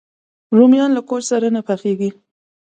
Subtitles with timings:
[0.55, 2.09] رومیان له کوچ سره نه پخېږي